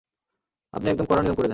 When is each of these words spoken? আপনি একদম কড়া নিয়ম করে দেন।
আপনি 0.73 0.87
একদম 0.89 1.05
কড়া 1.05 1.21
নিয়ম 1.21 1.35
করে 1.35 1.43
দেন। 1.43 1.49